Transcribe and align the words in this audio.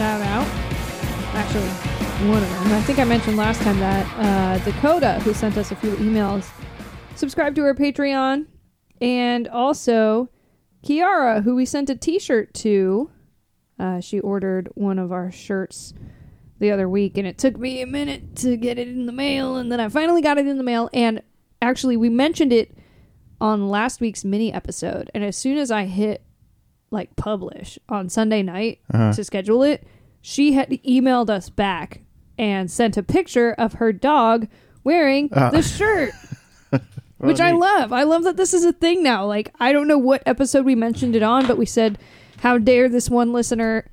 shout 0.00 0.22
out. 0.22 0.46
Actually, 1.34 1.68
one 2.30 2.42
of 2.42 2.48
them. 2.48 2.72
I 2.72 2.80
think 2.84 2.98
I 2.98 3.04
mentioned 3.04 3.36
last 3.36 3.60
time 3.60 3.78
that 3.80 4.06
uh, 4.16 4.64
Dakota, 4.64 5.20
who 5.20 5.34
sent 5.34 5.58
us 5.58 5.72
a 5.72 5.76
few 5.76 5.90
emails, 5.96 6.48
subscribed 7.16 7.54
to 7.56 7.62
our 7.64 7.74
Patreon, 7.74 8.46
and 9.02 9.46
also 9.48 10.30
Kiara, 10.82 11.42
who 11.42 11.54
we 11.54 11.66
sent 11.66 11.90
a 11.90 11.94
T-shirt 11.94 12.54
to. 12.54 13.10
Uh, 13.78 14.00
she 14.00 14.20
ordered 14.20 14.70
one 14.74 14.98
of 14.98 15.12
our 15.12 15.30
shirts 15.30 15.92
the 16.60 16.70
other 16.70 16.88
week, 16.88 17.18
and 17.18 17.26
it 17.26 17.36
took 17.36 17.58
me 17.58 17.82
a 17.82 17.86
minute 17.86 18.36
to 18.36 18.56
get 18.56 18.78
it 18.78 18.88
in 18.88 19.04
the 19.04 19.12
mail, 19.12 19.56
and 19.56 19.70
then 19.70 19.80
I 19.80 19.90
finally 19.90 20.22
got 20.22 20.38
it 20.38 20.46
in 20.46 20.56
the 20.56 20.64
mail. 20.64 20.88
And 20.94 21.20
actually, 21.60 21.98
we 21.98 22.08
mentioned 22.08 22.54
it 22.54 22.74
on 23.38 23.68
last 23.68 24.00
week's 24.00 24.24
mini 24.24 24.50
episode, 24.50 25.10
and 25.14 25.22
as 25.22 25.36
soon 25.36 25.58
as 25.58 25.70
I 25.70 25.84
hit 25.84 26.22
like 26.92 27.14
publish 27.14 27.78
on 27.88 28.08
Sunday 28.08 28.42
night 28.42 28.80
Uh-huh. 28.92 29.12
to 29.12 29.22
schedule 29.22 29.62
it, 29.62 29.86
she 30.20 30.52
had 30.52 30.70
emailed 30.70 31.30
us 31.30 31.48
back 31.50 32.00
and 32.38 32.70
sent 32.70 32.96
a 32.96 33.02
picture 33.02 33.52
of 33.58 33.74
her 33.74 33.92
dog 33.92 34.48
wearing 34.84 35.28
Ah. 35.32 35.50
the 35.50 35.62
shirt. 35.62 36.12
Which 37.18 37.40
I 37.40 37.50
love. 37.52 37.92
I 37.92 38.04
love 38.04 38.24
that 38.24 38.36
this 38.38 38.54
is 38.54 38.64
a 38.64 38.72
thing 38.72 39.02
now. 39.02 39.26
Like, 39.26 39.52
I 39.60 39.72
don't 39.72 39.86
know 39.88 39.98
what 39.98 40.22
episode 40.24 40.64
we 40.64 40.74
mentioned 40.74 41.14
it 41.14 41.22
on, 41.22 41.46
but 41.46 41.58
we 41.58 41.66
said, 41.66 41.98
How 42.38 42.56
dare 42.56 42.88
this 42.88 43.10
one 43.10 43.32
listener 43.32 43.90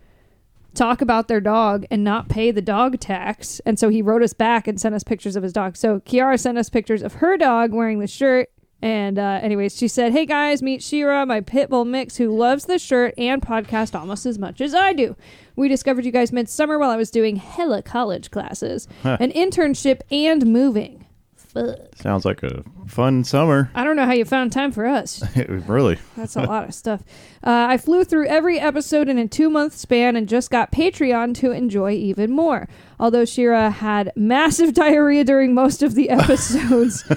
talk 0.73 1.01
about 1.01 1.27
their 1.27 1.41
dog 1.41 1.85
and 1.91 2.03
not 2.05 2.29
pay 2.29 2.51
the 2.51 2.61
dog 2.61 2.99
tax? 3.01 3.59
And 3.65 3.77
so 3.77 3.89
he 3.89 4.01
wrote 4.01 4.23
us 4.23 4.31
back 4.33 4.65
and 4.67 4.79
sent 4.79 4.95
us 4.95 5.03
pictures 5.03 5.35
of 5.35 5.43
his 5.43 5.51
dog. 5.51 5.75
So 5.75 5.99
Kiara 6.01 6.39
sent 6.39 6.57
us 6.57 6.69
pictures 6.69 7.01
of 7.01 7.15
her 7.15 7.35
dog 7.35 7.73
wearing 7.73 7.99
the 7.99 8.07
shirt. 8.07 8.49
And, 8.81 9.17
uh, 9.17 9.39
anyways, 9.41 9.75
she 9.75 9.87
said, 9.87 10.11
Hey 10.11 10.25
guys, 10.27 10.61
meet 10.61 10.83
Shira, 10.83 11.25
my 11.25 11.41
pit 11.41 11.69
bull 11.69 11.83
mix, 11.85 12.17
who 12.17 12.35
loves 12.35 12.65
the 12.65 12.77
shirt 12.77 13.15
and 13.17 13.41
podcast 13.41 13.99
almost 13.99 14.25
as 14.27 14.37
much 14.37 14.61
as 14.61 14.75
I 14.75 14.93
do. 14.93 15.15
We 15.55 15.67
discovered 15.67 16.05
you 16.05 16.11
guys 16.11 16.31
midsummer 16.31 16.77
while 16.77 16.91
I 16.91 16.95
was 16.97 17.09
doing 17.09 17.37
hella 17.37 17.81
college 17.81 18.29
classes, 18.29 18.87
an 19.03 19.31
internship, 19.31 20.01
and 20.11 20.45
moving. 20.45 21.06
Fuck. 21.53 21.95
Sounds 21.95 22.25
like 22.25 22.43
a 22.43 22.63
fun 22.87 23.23
summer. 23.23 23.71
I 23.73 23.83
don't 23.83 23.95
know 23.95 24.05
how 24.05 24.13
you 24.13 24.25
found 24.25 24.51
time 24.51 24.71
for 24.71 24.85
us. 24.85 25.23
really. 25.47 25.97
That's 26.15 26.35
a 26.35 26.41
lot 26.41 26.67
of 26.67 26.73
stuff. 26.73 27.03
Uh, 27.43 27.67
I 27.69 27.77
flew 27.77 28.03
through 28.03 28.27
every 28.27 28.59
episode 28.59 29.07
in 29.09 29.17
a 29.17 29.27
two 29.27 29.49
month 29.49 29.73
span 29.73 30.15
and 30.15 30.27
just 30.27 30.51
got 30.51 30.71
Patreon 30.71 31.35
to 31.35 31.51
enjoy 31.51 31.91
even 31.93 32.31
more. 32.31 32.67
Although 32.99 33.25
Shira 33.25 33.69
had 33.69 34.11
massive 34.15 34.73
diarrhea 34.75 35.23
during 35.23 35.53
most 35.53 35.81
of 35.81 35.95
the 35.95 36.09
episodes, 36.11 37.09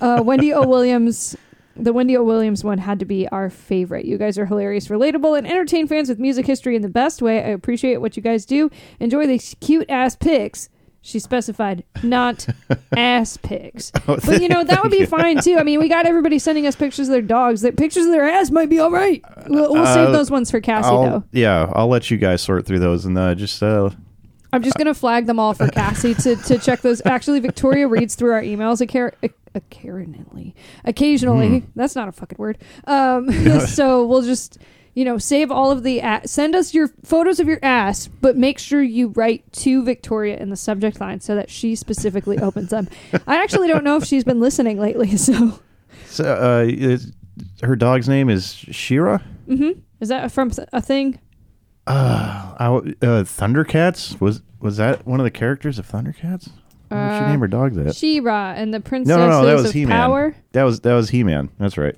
uh, 0.00 0.22
Wendy 0.24 0.52
O. 0.52 0.66
Williams. 0.66 1.36
The 1.80 1.92
Wendy 1.92 2.16
O. 2.16 2.24
Williams 2.24 2.64
one 2.64 2.78
had 2.78 2.98
to 2.98 3.04
be 3.04 3.28
our 3.28 3.48
favorite. 3.50 4.04
You 4.04 4.18
guys 4.18 4.36
are 4.36 4.46
hilarious, 4.46 4.88
relatable, 4.88 5.38
and 5.38 5.46
entertain 5.46 5.86
fans 5.86 6.08
with 6.08 6.18
music 6.18 6.44
history 6.44 6.74
in 6.74 6.82
the 6.82 6.88
best 6.88 7.22
way. 7.22 7.38
I 7.38 7.48
appreciate 7.50 7.98
what 7.98 8.16
you 8.16 8.22
guys 8.22 8.44
do. 8.44 8.68
Enjoy 8.98 9.28
these 9.28 9.54
cute 9.60 9.88
ass 9.88 10.16
pics. 10.16 10.70
She 11.00 11.18
specified, 11.20 11.84
not 12.02 12.46
ass 12.96 13.36
pics. 13.38 13.92
But 14.06 14.42
you 14.42 14.48
know, 14.48 14.64
that 14.64 14.82
would 14.82 14.90
be 14.92 15.06
fine 15.18 15.40
too. 15.40 15.56
I 15.58 15.62
mean, 15.62 15.78
we 15.78 15.88
got 15.88 16.06
everybody 16.06 16.38
sending 16.38 16.66
us 16.66 16.74
pictures 16.76 17.08
of 17.08 17.12
their 17.12 17.22
dogs. 17.22 17.60
That 17.62 17.76
pictures 17.76 18.04
of 18.06 18.12
their 18.12 18.28
ass 18.28 18.50
might 18.50 18.68
be 18.68 18.78
all 18.78 18.90
right. 18.90 19.22
We'll, 19.46 19.72
we'll 19.72 19.86
save 19.86 20.08
Uh, 20.08 20.10
those 20.12 20.30
ones 20.30 20.50
for 20.50 20.60
Cassie 20.60 20.88
I'll, 20.88 21.02
though. 21.04 21.24
yeah, 21.32 21.70
I'll 21.74 21.88
let 21.88 22.10
you 22.10 22.16
guys 22.18 22.42
sort 22.42 22.66
through 22.66 22.80
those 22.80 23.04
and 23.06 23.16
uh, 23.16 23.34
just 23.34 23.62
uh, 23.62 23.90
I'm 24.52 24.62
just 24.62 24.76
gonna 24.76 24.94
flag 24.94 25.26
them 25.26 25.38
all 25.38 25.54
for 25.54 25.68
Cassie 25.68 26.14
to, 26.14 26.34
to 26.36 26.58
check 26.58 26.80
those. 26.80 27.00
Actually, 27.06 27.40
Victoria 27.40 27.86
reads 27.86 28.14
through 28.14 28.32
our 28.32 28.42
emails 28.42 28.80
occar- 28.86 29.12
occasionally. 29.54 30.54
Occasionally, 30.84 31.60
Hmm. 31.60 31.66
that's 31.76 31.94
not 31.94 32.08
a 32.08 32.12
fucking 32.12 32.38
word. 32.38 32.58
Um, 32.86 33.30
so 33.60 34.04
we'll 34.06 34.22
just 34.22 34.58
you 34.98 35.04
know 35.04 35.16
save 35.16 35.50
all 35.52 35.70
of 35.70 35.84
the 35.84 36.00
a- 36.00 36.22
send 36.26 36.56
us 36.56 36.74
your 36.74 36.88
photos 37.04 37.38
of 37.38 37.46
your 37.46 37.60
ass, 37.62 38.08
but 38.08 38.36
make 38.36 38.58
sure 38.58 38.82
you 38.82 39.08
write 39.08 39.50
to 39.52 39.84
Victoria 39.84 40.36
in 40.36 40.50
the 40.50 40.56
subject 40.56 41.00
line 41.00 41.20
so 41.20 41.36
that 41.36 41.48
she 41.50 41.76
specifically 41.76 42.36
opens 42.48 42.70
them. 42.70 42.88
I 43.26 43.40
actually 43.42 43.68
don't 43.68 43.84
know 43.84 43.96
if 43.96 44.04
she's 44.04 44.24
been 44.24 44.40
listening 44.40 44.78
lately, 44.80 45.16
so. 45.28 45.60
so, 46.06 46.24
uh, 46.24 46.98
her 47.62 47.76
dog's 47.76 48.08
name 48.08 48.28
is 48.28 48.52
Shira. 48.52 49.22
Mm-hmm. 49.48 49.78
Is 50.00 50.08
that 50.08 50.32
from 50.32 50.50
a 50.72 50.82
thing? 50.82 51.20
Uh, 51.86 52.54
I 52.58 52.66
uh, 52.66 52.80
Thundercats 53.24 54.20
was 54.20 54.42
was 54.60 54.76
that 54.78 55.06
one 55.06 55.20
of 55.20 55.24
the 55.24 55.30
characters 55.30 55.78
of 55.78 55.86
Thundercats? 55.88 56.44
Did 56.44 56.50
she 56.90 56.96
Uh, 56.96 57.28
name 57.28 57.40
her 57.40 57.48
dog 57.48 57.74
that? 57.74 57.94
She-Ra 57.94 58.54
and 58.56 58.72
the 58.74 58.80
princess 58.80 59.08
No, 59.14 59.18
no, 59.18 59.28
no, 59.42 59.46
that 59.46 59.54
was 59.54 59.66
of 59.66 59.72
He-Man. 59.72 59.96
power. 59.96 60.34
That 60.52 60.64
was 60.64 60.80
that 60.80 60.94
was 60.94 61.10
He 61.10 61.22
Man. 61.22 61.50
That's 61.58 61.76
right. 61.78 61.94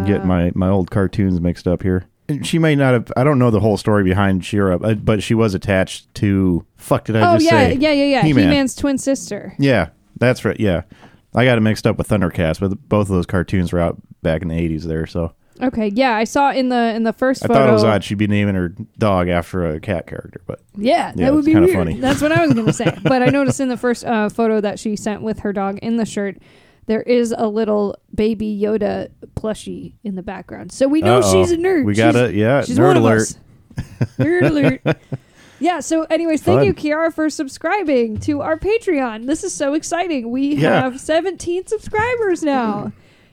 Uh, 0.00 0.04
Get 0.06 0.24
my 0.24 0.52
my 0.54 0.68
old 0.68 0.90
cartoons 0.90 1.40
mixed 1.40 1.66
up 1.66 1.82
here. 1.82 2.06
And 2.28 2.44
She 2.46 2.58
may 2.58 2.74
not 2.74 2.92
have. 2.92 3.12
I 3.16 3.22
don't 3.24 3.38
know 3.38 3.50
the 3.50 3.60
whole 3.60 3.76
story 3.76 4.02
behind 4.02 4.44
Shira, 4.44 4.78
but, 4.80 5.04
but 5.04 5.22
she 5.22 5.34
was 5.34 5.54
attached 5.54 6.12
to. 6.16 6.66
Fuck, 6.76 7.04
did 7.04 7.16
I 7.16 7.20
Oh 7.30 7.34
just 7.36 7.44
yeah, 7.44 7.50
say? 7.50 7.74
yeah, 7.74 7.92
yeah, 7.92 8.04
yeah. 8.04 8.22
He-Man. 8.22 8.44
He-Man's 8.44 8.74
twin 8.74 8.98
sister. 8.98 9.54
Yeah, 9.60 9.90
that's 10.18 10.44
right. 10.44 10.58
Yeah, 10.58 10.82
I 11.34 11.44
got 11.44 11.56
it 11.56 11.60
mixed 11.60 11.86
up 11.86 11.98
with 11.98 12.08
Thundercats, 12.08 12.58
but 12.58 12.76
both 12.88 13.08
of 13.08 13.14
those 13.14 13.26
cartoons 13.26 13.72
were 13.72 13.78
out 13.80 13.96
back 14.22 14.42
in 14.42 14.48
the 14.48 14.56
eighties 14.56 14.84
there. 14.84 15.06
So 15.06 15.34
Okay, 15.62 15.88
yeah, 15.94 16.16
I 16.16 16.24
saw 16.24 16.50
in 16.50 16.68
the 16.68 16.92
in 16.96 17.04
the 17.04 17.12
first 17.12 17.44
I 17.44 17.46
photo. 17.46 17.60
thought 17.60 17.68
it 17.70 17.72
was 17.72 17.84
odd 17.84 18.02
she'd 18.04 18.18
be 18.18 18.26
naming 18.26 18.56
her 18.56 18.74
dog 18.98 19.28
after 19.28 19.64
a 19.64 19.78
cat 19.80 20.06
character, 20.08 20.40
but 20.46 20.60
Yeah, 20.76 21.12
Yeah, 21.14 21.26
that 21.26 21.34
would 21.34 21.44
be 21.44 21.52
kinda 21.52 21.72
funny. 21.72 21.98
That's 22.00 22.20
what 22.20 22.32
I 22.32 22.44
was 22.44 22.52
going 22.54 22.66
to 22.66 22.72
say. 22.72 22.92
but 23.04 23.22
I 23.22 23.26
noticed 23.26 23.60
in 23.60 23.68
the 23.68 23.76
first 23.78 24.04
uh, 24.04 24.28
photo 24.28 24.60
that 24.60 24.78
she 24.80 24.96
sent 24.96 25.22
with 25.22 25.38
her 25.38 25.52
dog 25.54 25.78
in 25.78 25.96
the 25.96 26.04
shirt, 26.04 26.38
there 26.86 27.02
is 27.02 27.34
a 27.36 27.48
little 27.48 27.96
baby 28.14 28.58
Yoda 28.60 29.10
plushie 29.34 29.94
in 30.04 30.14
the 30.14 30.22
background. 30.22 30.72
So 30.72 30.86
we 30.88 31.00
know 31.02 31.18
Uh-oh. 31.18 31.32
she's 31.32 31.52
a 31.52 31.56
nerd. 31.56 31.84
We 31.84 31.94
got 31.94 32.14
it. 32.16 32.34
yeah, 32.34 32.62
She's 32.62 32.78
nerd 32.78 32.96
alert. 32.96 33.34
Nerd 34.18 34.48
alert. 34.84 34.96
Yeah, 35.58 35.80
so 35.80 36.02
anyways, 36.04 36.42
thank 36.42 36.58
Fun. 36.60 36.66
you, 36.66 36.74
Kiara, 36.74 37.12
for 37.12 37.30
subscribing 37.30 38.18
to 38.20 38.42
our 38.42 38.58
Patreon. 38.58 39.26
This 39.26 39.42
is 39.42 39.54
so 39.54 39.72
exciting. 39.74 40.30
We 40.30 40.54
Yeah. 40.56 40.82
have 40.82 41.00
17 41.00 41.66
subscribers 41.66 42.42
now. 42.42 42.92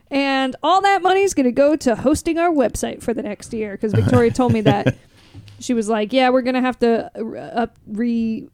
And 0.09 0.55
all 0.63 0.81
that 0.81 1.01
money 1.01 1.21
is 1.21 1.33
going 1.33 1.45
to 1.47 1.51
go 1.51 1.75
to 1.75 1.95
hosting 1.95 2.37
our 2.37 2.49
website 2.51 3.01
for 3.01 3.13
the 3.13 3.23
next 3.23 3.51
year 3.53 3.71
because 3.73 3.93
Victoria 3.93 4.31
told 4.31 4.53
me 4.53 4.61
that 4.61 4.95
she 5.59 5.73
was 5.73 5.89
like, 5.89 6.13
"Yeah, 6.13 6.29
we're 6.29 6.43
going 6.43 6.53
to 6.55 6.61
have 6.61 6.77
to 6.79 7.09
uh, 7.17 7.39
up 7.39 7.75
re 7.87 8.47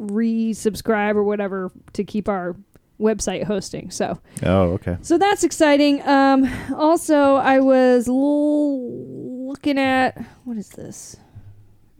resubscribe 0.00 1.14
or 1.14 1.22
whatever 1.22 1.70
to 1.92 2.04
keep 2.04 2.28
our 2.28 2.56
website 3.02 3.44
hosting." 3.44 3.90
So, 3.90 4.18
Oh, 4.42 4.70
okay. 4.72 4.96
so 5.02 5.18
that's 5.18 5.44
exciting. 5.44 6.00
Um, 6.08 6.48
also, 6.74 7.34
I 7.36 7.60
was 7.60 8.08
l- 8.08 9.46
looking 9.48 9.78
at 9.78 10.16
what 10.44 10.56
is 10.56 10.70
this? 10.70 11.16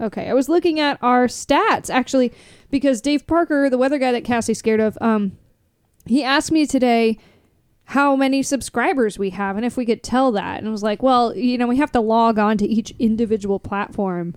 Okay, 0.01 0.29
I 0.29 0.35
was 0.35 0.49
looking 0.49 0.81
at 0.81 0.99
our 1.03 1.27
stats 1.27 1.89
actually 1.91 2.33
because 2.71 3.01
Dave 3.01 3.27
Parker, 3.27 3.69
the 3.71 3.79
weather 3.79 3.99
guy 3.99 4.11
that 4.13 4.25
Cassie's 4.25 4.59
scared 4.59 4.81
of, 4.81 4.97
um, 5.01 5.37
he 6.07 6.25
asked 6.25 6.51
me 6.51 6.67
today 6.67 7.19
how 7.87 8.17
many 8.17 8.43
subscribers 8.43 9.19
we 9.19 9.31
have 9.31 9.57
and 9.57 9.65
if 9.67 9.77
we 9.77 9.85
could 9.87 10.03
tell 10.03 10.33
that, 10.33 10.59
and 10.59 10.67
I 10.67 10.71
was 10.71 10.83
like, 10.83 11.03
well, 11.03 11.37
you 11.37 11.57
know, 11.59 11.67
we 11.69 11.77
have 11.77 11.93
to 11.93 12.01
log 12.01 12.39
on 12.39 12.57
to 12.59 12.67
each 12.67 12.93
individual 12.99 13.61
platform 13.61 14.35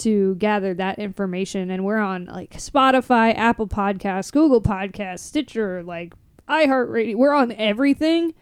to 0.00 0.34
gather 0.36 0.74
that 0.74 0.98
information, 0.98 1.70
and 1.70 1.84
we're 1.84 1.98
on 1.98 2.26
like 2.26 2.50
Spotify, 2.52 3.34
Apple 3.36 3.66
Podcasts, 3.68 4.32
Google 4.32 4.60
Podcasts, 4.60 5.20
Stitcher, 5.20 5.82
like 5.82 6.14
iHeartRadio. 6.48 7.14
We're 7.16 7.34
on 7.34 7.52
everything 7.52 8.34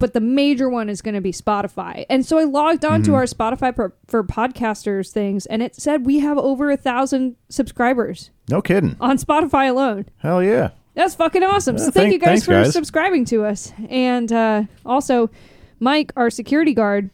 but 0.00 0.12
the 0.12 0.20
major 0.20 0.68
one 0.68 0.88
is 0.88 1.02
going 1.02 1.16
to 1.16 1.20
be 1.20 1.32
Spotify. 1.32 2.06
And 2.08 2.24
so 2.24 2.38
I 2.38 2.44
logged 2.44 2.84
on 2.84 3.02
to 3.02 3.10
Mhm. 3.10 3.14
our 3.14 3.24
Spotify 3.24 3.74
for, 3.74 3.96
for 4.06 4.22
podcasters 4.22 5.10
things, 5.10 5.44
and 5.46 5.60
it 5.60 5.74
said 5.74 6.06
we 6.06 6.20
have 6.20 6.38
over 6.38 6.70
a 6.70 6.76
thousand 6.76 7.34
subscribers 7.48 8.30
No 8.48 8.62
kidding. 8.62 8.94
on 9.00 9.18
Spotify 9.18 9.68
alone. 9.68 10.06
Hell 10.18 10.40
yeah. 10.40 10.70
That's 10.94 11.16
fucking 11.16 11.42
awesome. 11.42 11.78
So 11.78 11.86
thank 11.86 11.94
thank- 11.94 12.12
you 12.12 12.18
guys 12.20 12.26
thanks, 12.28 12.44
for 12.44 12.52
guys. 12.52 12.72
subscribing 12.72 13.24
to 13.24 13.44
us. 13.44 13.72
And 13.90 14.30
uh, 14.32 14.62
also, 14.86 15.30
Mike, 15.80 16.12
our 16.16 16.30
security 16.30 16.74
guard, 16.74 17.10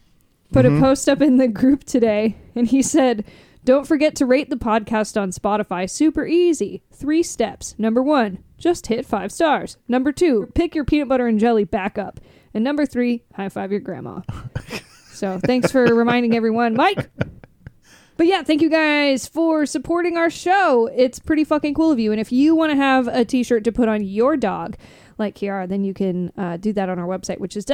put 0.53 0.67
Mhm. 0.67 0.77
a 0.77 0.79
post 0.79 1.09
up 1.09 1.23
in 1.23 1.37
the 1.37 1.47
group 1.47 1.85
today, 1.85 2.35
and 2.55 2.67
he 2.67 2.83
said, 2.83 3.25
"Don't 3.65 3.87
forget 3.87 4.15
to 4.15 4.25
rate 4.25 4.49
the 4.49 4.55
podcast 4.55 5.19
on 5.19 5.31
Spotify. 5.31 5.89
Super 5.89 6.25
easy. 6.25 6.83
Three 6.91 7.23
steps. 7.23 7.75
Number 7.77 8.01
one, 8.01 8.39
just 8.57 8.87
hit 8.87 9.05
five 9.05 9.31
stars. 9.31 9.77
Number 9.87 10.11
two, 10.11 10.49
pick 10.55 10.75
your 10.75 10.85
peanut 10.85 11.09
butter 11.09 11.27
and 11.27 11.39
jelly 11.39 11.63
back 11.65 11.97
up. 11.97 12.19
And 12.53 12.63
number 12.63 12.85
three, 12.85 13.23
high 13.33 13.49
five 13.49 13.71
your 13.71 13.81
grandma." 13.81 14.21
so 15.11 15.39
thanks 15.43 15.71
for 15.71 15.83
reminding 15.83 16.35
everyone, 16.35 16.75
Mike. 16.75 17.09
But 18.17 18.27
yeah, 18.27 18.43
thank 18.43 18.61
you 18.61 18.69
guys 18.69 19.27
for 19.27 19.65
supporting 19.65 20.15
our 20.15 20.29
show. 20.29 20.89
It's 20.95 21.19
pretty 21.19 21.43
fucking 21.43 21.73
cool 21.73 21.91
of 21.91 21.99
you. 21.99 22.11
And 22.11 22.21
if 22.21 22.31
you 22.31 22.55
want 22.55 22.71
to 22.71 22.77
have 22.77 23.07
a 23.07 23.25
t 23.25 23.43
shirt 23.43 23.65
to 23.65 23.73
put 23.73 23.89
on 23.89 24.03
your 24.03 24.37
dog, 24.37 24.77
like 25.17 25.35
Kiara, 25.35 25.67
then 25.67 25.83
you 25.83 25.93
can 25.93 26.31
uh, 26.37 26.57
do 26.57 26.71
that 26.73 26.87
on 26.87 26.97
our 26.97 27.07
website, 27.07 27.39
which 27.39 27.57
is 27.57 27.65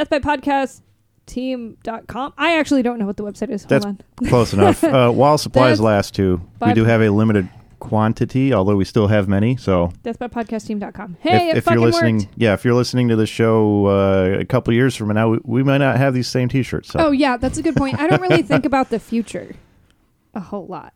deathbypodcastteam.com. 1.28 2.34
I 2.38 2.58
actually 2.58 2.82
don't 2.82 3.00
know 3.00 3.06
what 3.06 3.18
the 3.18 3.24
website 3.24 3.50
is. 3.50 3.64
Hold 3.64 3.70
That's 3.70 3.86
on. 3.86 4.00
Close 4.28 4.54
enough. 4.54 4.84
Uh, 4.92 5.10
while 5.10 5.38
supplies 5.38 5.78
That's 5.78 5.82
last, 5.82 6.16
too, 6.16 6.42
we 6.66 6.74
do 6.74 6.84
have 6.84 7.02
a 7.02 7.10
limited 7.10 7.48
quantity, 7.80 8.54
although 8.54 8.76
we 8.76 8.84
still 8.84 9.08
have 9.08 9.28
many. 9.28 9.56
So 9.56 9.94
Deathbypodcastteam.com. 10.04 11.18
Hey, 11.22 11.50
if, 11.50 11.58
if 11.58 11.66
you're 11.68 11.80
listening, 11.80 12.18
worked. 12.20 12.30
yeah, 12.36 12.54
if 12.54 12.66
you're 12.66 12.74
listening 12.74 13.08
to 13.08 13.16
the 13.16 13.26
show 13.26 13.86
uh, 13.88 14.40
a 14.40 14.46
couple 14.46 14.74
years 14.74 14.96
from 14.96 15.10
now, 15.10 15.30
we, 15.30 15.40
we 15.44 15.64
might 15.64 15.78
not 15.78 15.98
have 15.98 16.14
these 16.14 16.28
same 16.28 16.50
T-shirts. 16.50 16.90
So. 16.90 17.00
Oh, 17.00 17.12
yeah, 17.12 17.38
that's 17.38 17.58
a 17.58 17.62
good 17.62 17.76
point. 17.76 18.00
I 18.00 18.08
don't 18.08 18.22
really 18.22 18.44
think 18.44 18.66
about 18.72 18.90
the 18.90 19.00
future. 19.00 19.56
a 20.34 20.40
whole 20.42 20.68
lot. 20.68 20.94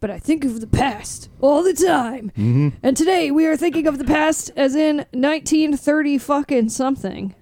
But 0.00 0.10
I 0.10 0.18
think 0.18 0.44
of 0.44 0.60
the 0.60 0.66
past 0.66 1.28
all 1.40 1.62
the 1.62 1.74
time. 1.74 2.30
Mm-hmm. 2.36 2.68
And 2.82 2.96
today 2.96 3.30
we 3.30 3.46
are 3.46 3.56
thinking 3.56 3.86
of 3.86 3.98
the 3.98 4.04
past 4.04 4.50
as 4.56 4.74
in 4.74 4.98
1930 5.12 6.18
fucking 6.18 6.68
something. 6.70 7.34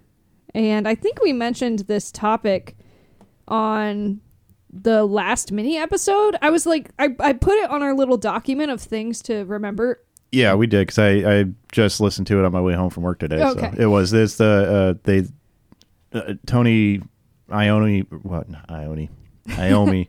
And 0.57 0.89
I 0.89 0.95
think 0.95 1.21
we 1.23 1.35
mentioned 1.35 1.81
this 1.81 2.11
topic 2.11 2.79
on 3.47 4.23
the 4.73 5.05
last 5.05 5.53
mini 5.53 5.77
episode. 5.77 6.35
I 6.41 6.49
was 6.49 6.65
like, 6.65 6.91
I, 6.99 7.15
I 7.21 7.35
put 7.35 7.57
it 7.59 7.69
on 7.69 7.83
our 7.83 7.93
little 7.93 8.17
document 8.17 8.71
of 8.71 8.81
things 8.81 9.21
to 9.25 9.45
remember. 9.45 10.03
Yeah, 10.33 10.55
we 10.55 10.67
did 10.67 10.87
because 10.87 10.99
I, 10.99 11.41
I 11.41 11.45
just 11.73 12.01
listened 12.01 12.27
to 12.29 12.39
it 12.39 12.47
on 12.47 12.53
my 12.53 12.61
way 12.63 12.73
home 12.73 12.89
from 12.89 13.03
work 13.03 13.19
today. 13.19 13.43
Okay. 13.43 13.71
So 13.77 13.83
it 13.83 13.85
was 13.85 14.11
this 14.11 14.37
the 14.37 14.97
uh, 14.97 15.01
they 15.05 15.27
uh, 16.19 16.35
Tony 16.47 17.03
Ione 17.51 18.01
what 18.01 18.49
not 18.49 18.71
Ione 18.71 19.11
Iommi 19.49 20.09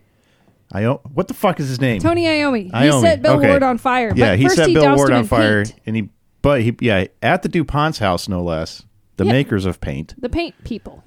Io 0.73 1.01
what 1.13 1.27
the 1.27 1.33
fuck 1.33 1.59
is 1.59 1.67
his 1.67 1.81
name? 1.81 1.99
Tony 1.99 2.23
Iommi. 2.23 2.73
He 2.73 3.01
set 3.01 3.21
Bill 3.21 3.33
okay. 3.33 3.49
Ward 3.49 3.63
on 3.63 3.77
fire. 3.77 4.13
yeah, 4.15 4.31
but 4.31 4.39
he 4.39 4.47
set 4.49 4.69
he 4.69 4.73
Bill 4.73 4.95
Ward 4.95 5.11
on 5.11 5.25
fire, 5.25 5.65
paint. 5.65 5.79
and 5.85 5.95
he 5.97 6.09
but 6.41 6.61
he 6.61 6.75
yeah 6.79 7.05
at 7.21 7.43
the 7.43 7.49
Dupont's 7.49 7.99
house 7.99 8.29
no 8.29 8.41
less. 8.41 8.83
The 9.17 9.25
Yeah. 9.25 9.31
makers 9.33 9.65
of 9.65 9.81
paint. 9.81 10.15
The 10.17 10.29
paint 10.29 10.55
people. 10.63 11.03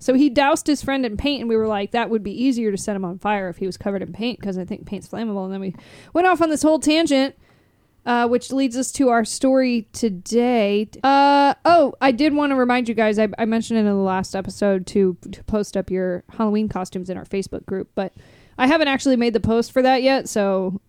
So 0.00 0.14
he 0.14 0.30
doused 0.30 0.66
his 0.68 0.80
friend 0.82 1.04
in 1.04 1.16
paint, 1.16 1.40
and 1.40 1.48
we 1.48 1.56
were 1.56 1.66
like, 1.66 1.90
that 1.90 2.08
would 2.08 2.22
be 2.22 2.30
easier 2.30 2.70
to 2.70 2.76
set 2.78 2.94
him 2.94 3.04
on 3.04 3.18
fire 3.18 3.48
if 3.48 3.56
he 3.56 3.66
was 3.66 3.76
covered 3.76 4.00
in 4.02 4.12
paint 4.12 4.38
because 4.38 4.56
I 4.56 4.64
think 4.64 4.86
paint's 4.86 5.08
flammable. 5.08 5.44
And 5.44 5.52
then 5.52 5.60
we 5.60 5.74
went 6.12 6.26
off 6.28 6.40
on 6.40 6.50
this 6.50 6.62
whole 6.62 6.78
tangent, 6.78 7.34
uh, 8.06 8.28
which 8.28 8.52
leads 8.52 8.76
us 8.76 8.92
to 8.92 9.08
our 9.08 9.24
story 9.24 9.88
today. 9.92 10.88
Uh, 11.02 11.54
oh, 11.64 11.94
I 12.00 12.12
did 12.12 12.32
want 12.32 12.50
to 12.50 12.56
remind 12.56 12.88
you 12.88 12.94
guys, 12.94 13.18
I, 13.18 13.28
I 13.38 13.44
mentioned 13.44 13.78
it 13.78 13.80
in 13.80 13.86
the 13.86 13.94
last 13.94 14.36
episode 14.36 14.86
to, 14.88 15.16
to 15.32 15.42
post 15.44 15.76
up 15.76 15.90
your 15.90 16.22
Halloween 16.30 16.68
costumes 16.68 17.10
in 17.10 17.16
our 17.16 17.24
Facebook 17.24 17.66
group, 17.66 17.90
but 17.96 18.12
I 18.56 18.66
haven't 18.68 18.88
actually 18.88 19.16
made 19.16 19.32
the 19.32 19.40
post 19.40 19.72
for 19.72 19.82
that 19.82 20.02
yet, 20.04 20.28
so 20.28 20.80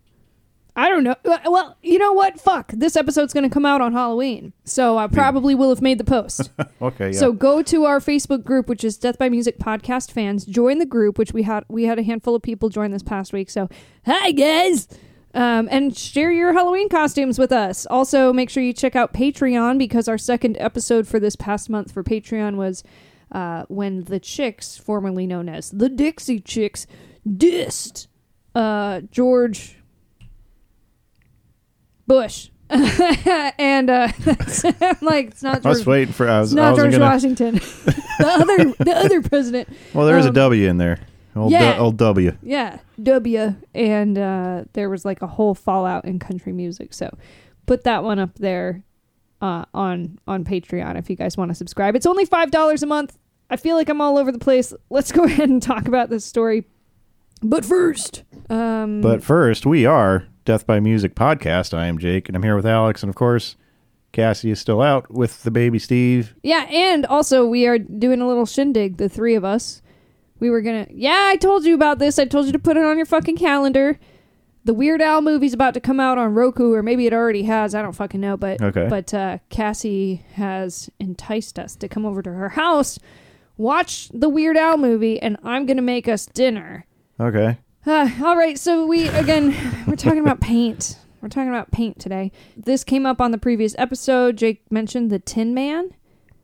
I 0.79 0.87
don't 0.87 1.03
know. 1.03 1.15
Well, 1.25 1.75
you 1.83 1.99
know 1.99 2.13
what? 2.13 2.39
Fuck. 2.39 2.71
This 2.71 2.95
episode's 2.95 3.33
going 3.33 3.43
to 3.43 3.53
come 3.53 3.65
out 3.65 3.81
on 3.81 3.91
Halloween, 3.91 4.53
so 4.63 4.97
I 4.97 5.07
probably 5.07 5.53
will 5.53 5.67
have 5.69 5.81
made 5.81 5.97
the 5.97 6.05
post. 6.05 6.51
Okay, 6.81 7.07
yeah. 7.11 7.19
So 7.19 7.33
go 7.33 7.61
to 7.61 7.83
our 7.83 7.99
Facebook 7.99 8.45
group, 8.45 8.69
which 8.69 8.85
is 8.85 8.97
Death 8.97 9.17
by 9.17 9.27
Music 9.27 9.59
Podcast 9.59 10.11
fans. 10.11 10.45
Join 10.45 10.77
the 10.77 10.85
group, 10.85 11.17
which 11.17 11.33
we 11.33 11.43
had 11.43 11.65
we 11.67 11.83
had 11.83 11.99
a 11.99 12.03
handful 12.03 12.35
of 12.35 12.41
people 12.41 12.69
join 12.69 12.91
this 12.91 13.03
past 13.03 13.33
week. 13.33 13.49
So 13.49 13.67
hi 14.05 14.31
guys, 14.31 14.87
um, 15.33 15.67
and 15.69 15.95
share 15.97 16.31
your 16.31 16.53
Halloween 16.53 16.87
costumes 16.87 17.37
with 17.37 17.51
us. 17.51 17.85
Also, 17.87 18.31
make 18.31 18.49
sure 18.49 18.63
you 18.63 18.71
check 18.71 18.95
out 18.95 19.13
Patreon 19.13 19.77
because 19.77 20.07
our 20.07 20.17
second 20.17 20.55
episode 20.57 21.05
for 21.05 21.19
this 21.19 21.35
past 21.35 21.69
month 21.69 21.91
for 21.91 22.01
Patreon 22.01 22.55
was 22.55 22.81
uh, 23.33 23.65
when 23.67 24.05
the 24.05 24.21
Chicks, 24.21 24.77
formerly 24.77 25.27
known 25.27 25.49
as 25.49 25.71
the 25.71 25.89
Dixie 25.89 26.39
Chicks, 26.39 26.87
dissed 27.27 28.07
uh, 28.55 29.01
George 29.11 29.78
Bush. 32.09 32.49
and 32.69 33.89
uh, 33.89 34.09
I'm 34.81 34.97
like, 35.01 35.27
it's 35.27 35.43
not 35.43 35.65
I 35.65 35.69
was 35.69 35.79
George 35.79 35.87
waiting 35.87 36.13
for 36.13 36.27
I 36.27 36.39
was 36.39 36.51
it's 36.51 36.55
not 36.55 36.71
wasn't 36.71 36.91
George 36.91 36.99
gonna 36.99 37.13
Washington. 37.13 37.55
the 38.19 38.27
other 38.27 38.83
the 38.83 38.93
other 38.95 39.21
president. 39.21 39.69
Well 39.93 40.05
there's 40.05 40.25
a 40.25 40.29
um, 40.29 40.33
W 40.35 40.67
in 40.67 40.77
there. 40.77 40.99
Old, 41.35 41.51
yeah. 41.51 41.75
du- 41.75 41.79
old 41.79 41.97
W. 41.97 42.35
Yeah. 42.41 42.79
W 43.01 43.55
and 43.73 44.17
uh 44.17 44.63
there 44.73 44.89
was 44.89 45.05
like 45.05 45.21
a 45.21 45.27
whole 45.27 45.53
fallout 45.53 46.05
in 46.05 46.19
country 46.19 46.51
music. 46.51 46.93
So 46.93 47.15
put 47.67 47.83
that 47.83 48.03
one 48.03 48.19
up 48.19 48.35
there 48.35 48.83
uh 49.41 49.65
on 49.73 50.19
on 50.27 50.43
Patreon 50.43 50.97
if 50.97 51.09
you 51.09 51.15
guys 51.15 51.37
want 51.37 51.49
to 51.49 51.55
subscribe. 51.55 51.95
It's 51.95 52.07
only 52.07 52.25
five 52.25 52.49
dollars 52.49 52.83
a 52.83 52.87
month. 52.87 53.17
I 53.51 53.55
feel 53.55 53.75
like 53.75 53.89
I'm 53.89 54.01
all 54.01 54.17
over 54.17 54.31
the 54.31 54.39
place. 54.39 54.73
Let's 54.89 55.11
go 55.11 55.23
ahead 55.25 55.49
and 55.49 55.61
talk 55.61 55.87
about 55.87 56.09
this 56.09 56.25
story. 56.25 56.65
But 57.41 57.65
first, 57.65 58.23
um 58.49 59.01
But 59.01 59.23
first, 59.23 59.65
we 59.65 59.85
are 59.85 60.25
Death 60.49 60.65
by 60.65 60.79
Music 60.79 61.13
podcast. 61.13 61.77
I 61.77 61.85
am 61.85 61.99
Jake, 61.99 62.27
and 62.27 62.35
I'm 62.35 62.41
here 62.41 62.55
with 62.55 62.65
Alex, 62.65 63.03
and 63.03 63.09
of 63.11 63.15
course, 63.15 63.55
Cassie 64.11 64.49
is 64.49 64.59
still 64.59 64.81
out 64.81 65.11
with 65.11 65.43
the 65.43 65.51
baby 65.51 65.77
Steve. 65.77 66.33
Yeah, 66.41 66.65
and 66.71 67.05
also 67.05 67.45
we 67.45 67.67
are 67.67 67.77
doing 67.77 68.19
a 68.19 68.27
little 68.27 68.47
shindig, 68.47 68.97
the 68.97 69.07
three 69.09 69.35
of 69.35 69.45
us. 69.45 69.83
We 70.39 70.49
were 70.49 70.61
gonna 70.63 70.87
Yeah, 70.89 71.27
I 71.29 71.35
told 71.35 71.65
you 71.65 71.75
about 71.75 71.99
this. 71.99 72.17
I 72.17 72.25
told 72.25 72.47
you 72.47 72.51
to 72.51 72.57
put 72.57 72.77
it 72.77 72.83
on 72.83 72.97
your 72.97 73.05
fucking 73.05 73.37
calendar. 73.37 73.99
The 74.65 74.73
Weird 74.73 75.03
Al 75.03 75.21
movie's 75.21 75.53
about 75.53 75.75
to 75.75 75.79
come 75.79 75.99
out 75.99 76.17
on 76.17 76.33
Roku, 76.33 76.73
or 76.73 76.81
maybe 76.81 77.05
it 77.05 77.13
already 77.13 77.43
has. 77.43 77.75
I 77.75 77.83
don't 77.83 77.93
fucking 77.93 78.19
know, 78.19 78.35
but 78.35 78.59
Okay. 78.59 78.87
but 78.89 79.13
uh, 79.13 79.37
Cassie 79.49 80.25
has 80.33 80.89
enticed 80.99 81.59
us 81.59 81.75
to 81.75 81.87
come 81.87 82.07
over 82.07 82.23
to 82.23 82.33
her 82.33 82.49
house, 82.49 82.97
watch 83.55 84.09
the 84.15 84.29
Weird 84.29 84.57
Al 84.57 84.79
movie, 84.79 85.21
and 85.21 85.37
I'm 85.43 85.67
gonna 85.67 85.83
make 85.83 86.07
us 86.07 86.25
dinner. 86.25 86.87
Okay. 87.19 87.59
Uh, 87.89 88.09
all 88.23 88.37
right, 88.37 88.57
so 88.57 88.85
we 88.85 89.07
again 89.07 89.55
we're 89.87 89.95
talking 89.95 90.19
about 90.19 90.39
paint. 90.39 90.97
We're 91.21 91.29
talking 91.29 91.49
about 91.49 91.71
paint 91.71 91.99
today. 91.99 92.31
This 92.55 92.83
came 92.83 93.05
up 93.05 93.19
on 93.19 93.31
the 93.31 93.37
previous 93.37 93.75
episode. 93.77 94.37
Jake 94.37 94.63
mentioned 94.71 95.09
the 95.09 95.19
Tin 95.19 95.53
Man 95.53 95.93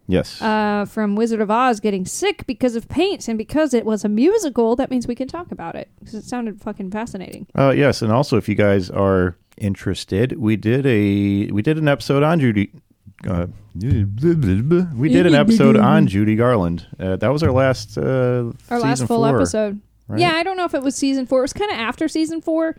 Yes. 0.08 0.42
uh, 0.42 0.86
from 0.86 1.16
Wizard 1.16 1.40
of 1.40 1.50
Oz 1.50 1.80
getting 1.80 2.06
sick 2.06 2.46
because 2.46 2.76
of 2.76 2.90
paint, 2.90 3.28
and 3.28 3.38
because 3.38 3.74
it 3.74 3.86
was 3.86 4.04
a 4.04 4.10
musical, 4.10 4.76
that 4.76 4.92
means 4.92 5.08
we 5.08 5.16
can 5.16 5.28
talk 5.28 5.52
about 5.52 5.76
it 5.76 5.90
because 6.00 6.16
it 6.16 6.26
sounded 6.26 6.62
fucking 6.62 6.92
fascinating. 6.92 7.48
Uh, 7.58 7.74
yes, 7.76 8.02
and 8.02 8.12
also 8.12 8.38
if 8.38 8.50
you 8.50 8.56
guys 8.56 8.90
are 8.90 9.38
interested, 9.58 10.38
we 10.40 10.56
did 10.58 10.86
a 10.86 11.52
we 11.52 11.62
did 11.62 11.78
an 11.78 11.88
episode 11.88 12.24
on 12.24 12.40
Judy. 12.40 12.72
Uh, 13.28 13.48
we 13.74 15.10
did 15.10 15.26
an 15.26 15.36
episode 15.36 15.78
on 15.78 16.08
Judy 16.14 16.36
Garland. 16.36 16.86
Uh, 17.00 17.16
that 17.16 17.30
was 17.30 17.44
our 17.44 17.52
last 17.52 17.98
uh, 17.98 18.52
Our 18.70 18.80
last 18.80 19.06
full 19.06 19.24
four, 19.24 19.38
episode. 19.38 19.80
Right? 20.08 20.20
Yeah, 20.20 20.34
I 20.34 20.44
don't 20.44 20.58
know 20.58 20.66
if 20.66 20.74
it 20.74 20.84
was 20.84 20.96
season 20.96 21.26
four. 21.26 21.40
It 21.40 21.44
was 21.44 21.54
kind 21.54 21.72
of 21.72 21.78
after 21.78 22.08
season 22.08 22.42
four. 22.42 22.76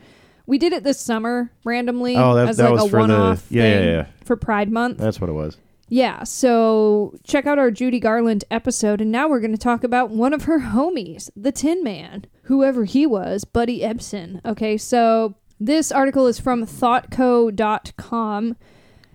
We 0.46 0.58
did 0.58 0.72
it 0.72 0.84
this 0.84 1.00
summer 1.00 1.50
randomly 1.64 2.16
Oh, 2.16 2.34
that- 2.34 2.48
as 2.48 2.56
that 2.58 2.70
like 2.70 2.74
was 2.74 2.84
a 2.84 2.88
for 2.88 3.06
the- 3.06 3.12
one-off 3.14 3.46
yeah, 3.50 3.62
yeah, 3.64 3.78
thing 3.78 3.88
yeah. 3.88 4.06
for 4.24 4.36
Pride 4.36 4.70
Month. 4.70 4.98
That's 4.98 5.20
what 5.20 5.28
it 5.28 5.32
was. 5.34 5.56
Yeah, 5.88 6.24
so 6.24 7.14
check 7.24 7.46
out 7.46 7.58
our 7.60 7.70
Judy 7.70 8.00
Garland 8.00 8.44
episode, 8.50 9.00
and 9.00 9.10
now 9.12 9.28
we're 9.28 9.38
going 9.40 9.52
to 9.52 9.56
talk 9.58 9.84
about 9.84 10.10
one 10.10 10.32
of 10.32 10.42
her 10.44 10.58
homies, 10.60 11.30
the 11.36 11.52
Tin 11.52 11.84
Man, 11.84 12.24
whoever 12.42 12.84
he 12.84 13.06
was, 13.06 13.44
Buddy 13.44 13.80
Ebsen. 13.80 14.40
Okay, 14.44 14.76
so 14.76 15.36
this 15.60 15.92
article 15.92 16.26
is 16.26 16.40
from 16.40 16.64
thoughtco.com, 16.66 18.56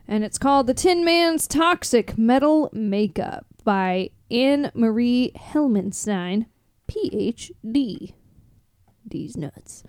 and 0.08 0.24
it's 0.24 0.38
called 0.38 0.68
The 0.68 0.74
Tin 0.74 1.04
Man's 1.06 1.48
Toxic 1.48 2.18
Metal 2.18 2.70
Makeup 2.74 3.46
by 3.64 4.10
Anne 4.30 4.72
Marie 4.74 5.32
Helmenstine, 5.38 6.46
PhD. 6.92 8.14
These 9.06 9.38
nuts. 9.38 9.84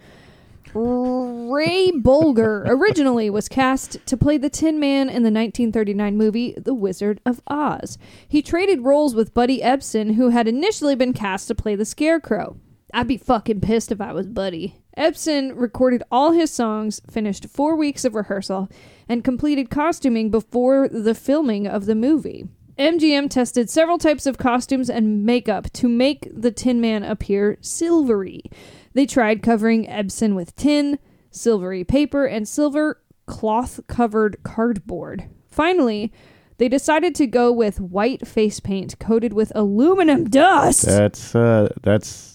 Ray 0.74 1.90
Bolger 1.92 2.64
originally 2.66 3.28
was 3.28 3.48
cast 3.48 3.98
to 4.06 4.16
play 4.16 4.38
the 4.38 4.48
Tin 4.48 4.80
Man 4.80 5.08
in 5.08 5.22
the 5.22 5.30
1939 5.30 6.16
movie 6.16 6.54
The 6.56 6.72
Wizard 6.72 7.20
of 7.26 7.42
Oz. 7.46 7.98
He 8.26 8.40
traded 8.40 8.80
roles 8.80 9.14
with 9.14 9.34
Buddy 9.34 9.60
Ebsen, 9.60 10.14
who 10.14 10.30
had 10.30 10.48
initially 10.48 10.94
been 10.94 11.12
cast 11.12 11.48
to 11.48 11.54
play 11.54 11.74
the 11.74 11.84
Scarecrow. 11.84 12.56
I'd 12.94 13.08
be 13.08 13.18
fucking 13.18 13.60
pissed 13.60 13.92
if 13.92 14.00
I 14.00 14.12
was 14.12 14.26
Buddy. 14.26 14.82
Ebsen 14.96 15.52
recorded 15.54 16.02
all 16.10 16.32
his 16.32 16.50
songs, 16.50 17.02
finished 17.10 17.48
four 17.48 17.76
weeks 17.76 18.04
of 18.04 18.14
rehearsal, 18.14 18.70
and 19.08 19.24
completed 19.24 19.68
costuming 19.68 20.30
before 20.30 20.88
the 20.88 21.14
filming 21.14 21.66
of 21.66 21.84
the 21.84 21.94
movie. 21.94 22.48
MGM 22.78 23.28
tested 23.28 23.68
several 23.68 23.98
types 23.98 24.26
of 24.26 24.38
costumes 24.38 24.88
and 24.88 25.24
makeup 25.24 25.70
to 25.74 25.88
make 25.88 26.28
the 26.32 26.50
Tin 26.50 26.80
Man 26.80 27.02
appear 27.02 27.58
silvery. 27.60 28.42
They 28.94 29.06
tried 29.06 29.42
covering 29.42 29.86
Ebsen 29.86 30.34
with 30.34 30.56
tin, 30.56 30.98
silvery 31.30 31.84
paper, 31.84 32.24
and 32.26 32.48
silver 32.48 33.02
cloth 33.26 33.80
covered 33.86 34.42
cardboard. 34.42 35.28
Finally, 35.50 36.12
they 36.58 36.68
decided 36.68 37.14
to 37.16 37.26
go 37.26 37.52
with 37.52 37.80
white 37.80 38.26
face 38.26 38.60
paint 38.60 38.98
coated 38.98 39.32
with 39.32 39.52
aluminum 39.54 40.24
dust. 40.24 40.82
That's 40.82 41.34
uh, 41.34 41.72
that's 41.82 42.31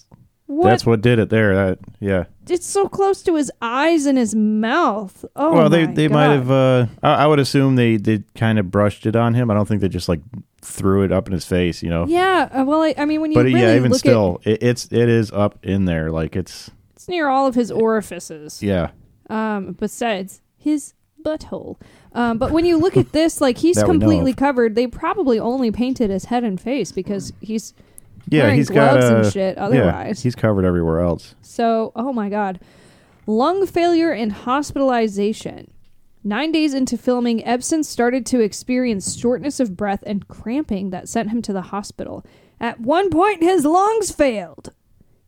what? 0.48 0.70
that's 0.70 0.86
what 0.86 1.02
did 1.02 1.18
it 1.18 1.28
there. 1.28 1.54
That 1.54 1.78
yeah. 2.00 2.24
it's 2.48 2.66
so 2.66 2.88
close 2.88 3.22
to 3.24 3.34
his 3.34 3.52
eyes 3.60 4.06
and 4.06 4.16
his 4.16 4.34
mouth. 4.34 5.24
Oh, 5.36 5.52
well, 5.52 5.68
they 5.68 5.84
they 5.84 6.08
God. 6.08 6.14
might 6.14 6.30
have. 6.30 6.50
Uh, 6.50 6.86
I, 7.02 7.14
I 7.14 7.26
would 7.26 7.38
assume 7.38 7.76
they 7.76 7.98
they 7.98 8.24
kind 8.34 8.58
of 8.58 8.70
brushed 8.70 9.04
it 9.04 9.14
on 9.14 9.34
him. 9.34 9.50
I 9.50 9.54
don't 9.54 9.68
think 9.68 9.82
they 9.82 9.90
just 9.90 10.08
like 10.08 10.20
threw 10.62 11.02
it 11.02 11.12
up 11.12 11.26
in 11.26 11.34
his 11.34 11.44
face. 11.44 11.82
You 11.82 11.90
know. 11.90 12.06
Yeah, 12.06 12.48
uh, 12.50 12.64
well, 12.64 12.80
I, 12.80 12.94
I 12.96 13.04
mean, 13.04 13.20
when 13.20 13.30
you 13.30 13.34
but 13.34 13.44
really 13.44 13.60
yeah, 13.60 13.76
even 13.76 13.92
still, 13.92 14.40
it, 14.44 14.62
it's 14.62 14.86
it 14.86 15.10
is 15.10 15.30
up 15.32 15.58
in 15.62 15.84
there. 15.84 16.10
Like 16.10 16.34
it's 16.34 16.70
it's 16.94 17.08
near 17.08 17.28
all 17.28 17.46
of 17.46 17.54
his 17.54 17.70
orifices. 17.70 18.62
yeah. 18.62 18.90
um, 19.28 19.72
besides 19.72 20.40
his 20.56 20.94
butthole. 21.22 21.76
Um, 22.14 22.38
but 22.38 22.52
when 22.52 22.64
you 22.64 22.78
look 22.78 22.96
at 22.96 23.12
this, 23.12 23.42
like 23.42 23.58
he's 23.58 23.76
That 23.76 23.86
we 23.86 23.98
know 23.98 24.06
completely 24.06 24.32
covered. 24.32 24.76
They 24.76 24.86
probably 24.86 25.38
only 25.38 25.70
painted 25.70 26.08
his 26.08 26.24
head 26.24 26.42
and 26.42 26.58
face 26.58 26.90
because 26.90 27.34
he's 27.42 27.74
Yeah, 28.30 28.50
he's 28.50 28.68
got 28.68 28.98
gloves 28.98 29.10
a 29.10 29.16
and 29.16 29.32
shit. 29.32 29.56
yeah, 29.56 29.64
Otherwise, 29.64 30.22
he's 30.22 30.34
covered 30.34 30.64
everywhere 30.64 31.00
else. 31.00 31.34
so 31.42 31.92
oh 31.96 32.12
my 32.12 32.28
god, 32.28 32.60
lung 33.26 33.66
failure 33.66 34.10
and 34.12 34.32
hospitalization. 34.32 35.70
Nine 36.24 36.52
days 36.52 36.74
into 36.74 36.98
filming, 36.98 37.40
Ebsen 37.40 37.84
started 37.84 38.26
to 38.26 38.40
experience 38.40 39.16
shortness 39.16 39.60
of 39.60 39.76
breath 39.76 40.02
and 40.06 40.26
cramping 40.28 40.90
that 40.90 41.08
sent 41.08 41.30
him 41.30 41.40
to 41.42 41.52
the 41.52 41.62
hospital. 41.62 42.24
At 42.60 42.80
one 42.80 43.08
point, 43.08 43.42
his 43.42 43.64
lungs 43.64 44.10
failed. 44.10 44.72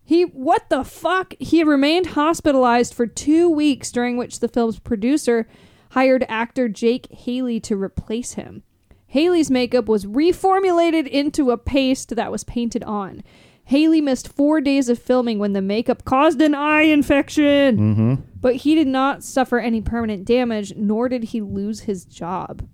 He, 0.05 0.25
what 0.25 0.69
the 0.69 0.83
fuck? 0.83 1.35
He 1.39 1.63
remained 1.63 2.07
hospitalized 2.09 2.93
for 2.93 3.07
two 3.07 3.49
weeks, 3.49 3.93
during 3.93 4.17
which 4.17 4.41
the 4.41 4.49
film's 4.49 4.81
producer 4.81 5.47
hired 5.91 6.25
actor 6.29 6.69
Jack 6.69 7.07
Haley 7.13 7.61
to 7.61 7.77
replace 7.77 8.33
him. 8.33 8.65
Haley's 9.11 9.51
makeup 9.51 9.89
was 9.89 10.07
reformulated 10.07 11.09
into 11.09 11.51
a 11.51 11.59
paste 11.59 12.15
that 12.15 12.31
was 12.31 12.45
painted 12.45 12.85
on. 12.85 13.25
Haley 13.65 14.01
missed 14.01 14.29
four 14.29 14.61
days 14.61 14.89
of 14.89 15.01
filming 15.01 15.41
when 15.41 15.53
the 15.53 15.61
makeup 15.61 16.05
caused 16.05 16.41
an 16.41 16.55
eye 16.55 16.83
infection. 16.83 17.77
Mm-hmm. 17.77 18.15
But 18.41 18.57
he 18.57 18.77
did 18.77 18.87
not 18.87 19.25
suffer 19.25 19.59
any 19.59 19.81
permanent 19.81 20.25
damage, 20.25 20.75
nor 20.77 21.09
did 21.09 21.25
he 21.25 21.41
lose 21.41 21.81
his 21.81 22.05
job. 22.05 22.69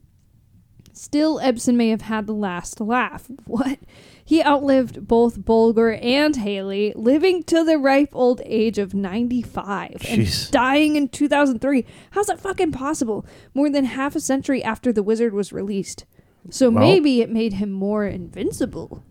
Still, 0.92 1.38
Ebsen 1.40 1.76
may 1.76 1.88
have 1.88 2.02
had 2.02 2.26
the 2.26 2.34
last 2.34 2.80
laugh. 2.80 3.30
What? 3.46 3.78
He 4.22 4.42
outlived 4.42 5.06
both 5.06 5.40
Bolger 5.40 5.98
and 6.02 6.36
Haley, 6.36 6.92
living 6.96 7.44
to 7.44 7.64
the 7.64 7.78
ripe 7.78 8.10
old 8.12 8.42
age 8.44 8.76
of 8.76 8.92
95 8.92 9.92
Jeez. 10.00 10.42
and 10.44 10.52
dying 10.52 10.96
in 10.96 11.08
2003. 11.08 11.86
How's 12.10 12.26
that 12.26 12.40
fucking 12.40 12.72
possible? 12.72 13.24
More 13.54 13.70
than 13.70 13.86
half 13.86 14.16
a 14.16 14.20
century 14.20 14.62
after 14.62 14.92
The 14.92 15.02
Wizard 15.02 15.32
was 15.32 15.50
released. 15.50 16.04
So 16.50 16.70
Well- 16.70 16.84
maybe 16.84 17.20
it 17.22 17.30
made 17.30 17.54
him 17.54 17.70
more 17.72 18.06
invincible. 18.06 19.02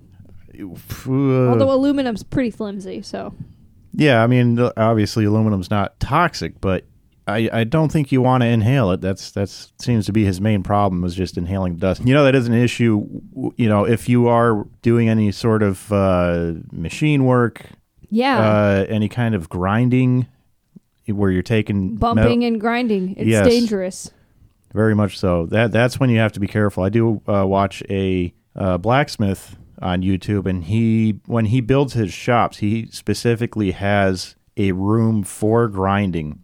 Uh, 0.57 1.49
Although 1.49 1.71
aluminum's 1.71 2.23
pretty 2.23 2.49
flimsy, 2.51 3.01
so. 3.01 3.33
yeah, 3.93 4.23
I 4.23 4.27
mean, 4.27 4.57
obviously 4.77 5.25
aluminum's 5.25 5.69
not 5.69 5.99
toxic, 5.99 6.61
but 6.61 6.85
I, 7.27 7.49
I 7.51 7.63
don't 7.65 7.91
think 7.91 8.11
you 8.11 8.21
want 8.21 8.41
to 8.43 8.47
inhale 8.47 8.91
it. 8.91 9.01
That's 9.01 9.31
that's 9.31 9.73
seems 9.79 10.05
to 10.05 10.13
be 10.13 10.23
his 10.23 10.39
main 10.39 10.63
problem 10.63 11.03
is 11.03 11.15
just 11.15 11.37
inhaling 11.37 11.75
dust. 11.77 12.05
You 12.05 12.13
know 12.13 12.23
that 12.23 12.35
is 12.35 12.47
an 12.47 12.53
issue. 12.53 13.05
You 13.57 13.67
know 13.67 13.83
if 13.85 14.07
you 14.07 14.27
are 14.27 14.65
doing 14.81 15.09
any 15.09 15.31
sort 15.31 15.61
of 15.63 15.91
uh, 15.91 16.53
machine 16.71 17.25
work, 17.25 17.65
Yeah. 18.09 18.37
uh, 18.39 18.85
any 18.87 19.09
kind 19.09 19.33
of 19.35 19.49
grinding, 19.49 20.27
where 21.07 21.31
you're 21.31 21.41
taking 21.41 21.95
Bumping 21.95 22.23
metal- 22.39 22.43
and 22.47 22.61
grinding. 22.61 23.15
It's 23.17 23.27
Yes. 23.27 23.47
dangerous. 23.47 24.11
Very 24.75 24.93
much 24.93 25.17
so. 25.17 25.45
That 25.47 25.71
that's 25.71 25.99
when 25.99 26.09
you 26.09 26.19
have 26.19 26.33
to 26.33 26.39
be 26.39 26.47
careful. 26.47 26.83
I 26.83 26.89
do 26.89 27.21
uh, 27.27 27.45
watch 27.47 27.81
a 27.89 28.33
uh, 28.55 28.77
blacksmith 28.77 29.55
on 29.81 30.01
YouTube, 30.01 30.45
and 30.45 30.63
he 30.65 31.19
when 31.27 31.45
he 31.45 31.61
builds 31.61 31.93
his 31.93 32.11
shops, 32.13 32.57
he 32.57 32.87
specifically 32.91 33.71
has 33.71 34.35
a 34.57 34.71
room 34.73 35.23
for 35.23 35.67
grinding. 35.67 36.41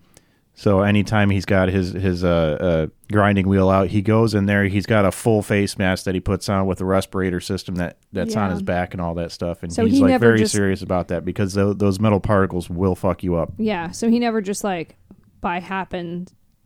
So 0.54 0.82
anytime 0.82 1.30
he's 1.32 1.46
got 1.46 1.70
his 1.70 1.92
his 1.94 2.24
uh, 2.24 2.28
uh, 2.62 2.88
grinding 3.12 3.48
wheel 3.48 3.70
out, 3.70 3.88
he 3.88 4.02
goes 4.02 4.34
in 4.36 4.46
there. 4.46 4.66
He's 4.66 4.86
got 4.86 5.06
a 5.06 5.12
full 5.12 5.42
face 5.42 5.78
mask 5.78 6.04
that 6.06 6.14
he 6.14 6.20
puts 6.22 6.48
on 6.50 6.68
with 6.68 6.80
a 6.82 6.86
respirator 6.86 7.40
system 7.40 7.76
that 7.76 7.98
that's 8.14 8.36
on 8.36 8.52
his 8.52 8.62
back 8.62 8.94
and 8.94 9.02
all 9.02 9.16
that 9.16 9.32
stuff. 9.32 9.64
And 9.64 9.74
So 9.74 9.86
he's 9.86 9.96
he 9.96 10.02
like 10.04 10.20
very 10.20 10.38
just- 10.40 10.54
serious 10.54 10.82
about 10.84 11.08
that 11.08 11.26
because 11.26 11.54
tho- 11.54 11.74
those 11.74 12.00
metal 12.00 12.20
particles 12.20 12.70
will 12.70 12.96
fuck 12.96 13.24
you 13.24 13.36
up. 13.36 13.54
Yeah, 13.58 13.92
so 13.92 14.08
he 14.10 14.20
never 14.20 14.40
just 14.42 14.64
like 14.64 14.98
by 15.42 15.60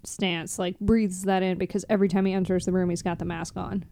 happenstance 0.05 0.59
like 0.59 0.79
breathes 0.79 1.23
that 1.23 1.43
in 1.43 1.57
because 1.57 1.85
every 1.89 2.07
time 2.07 2.25
he 2.25 2.33
enters 2.33 2.65
the 2.65 2.71
room 2.71 2.89
he's 2.89 3.01
got 3.01 3.19
the 3.19 3.25
mask 3.25 3.57
on. 3.57 3.83